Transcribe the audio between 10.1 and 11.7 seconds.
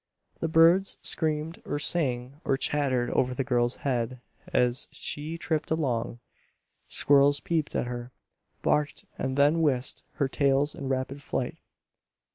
their tails in rapid flight.